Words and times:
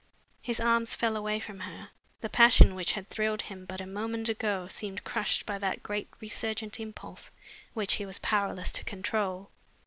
His 0.41 0.59
arms 0.59 0.95
fell 0.95 1.15
away 1.15 1.39
from 1.39 1.59
her. 1.59 1.89
The 2.21 2.29
passion 2.29 2.73
which 2.73 2.93
had 2.93 3.07
thrilled 3.07 3.43
him 3.43 3.65
but 3.65 3.79
a 3.79 3.85
moment 3.85 4.29
ago 4.29 4.67
seemed 4.67 5.03
crushed 5.03 5.45
by 5.45 5.59
that 5.59 5.83
great 5.83 6.09
resurgent 6.19 6.79
impulse 6.79 7.29
which 7.75 7.93
he 8.01 8.05
was 8.07 8.17
powerless 8.17 8.71
to 8.71 8.83
control. 8.83 9.51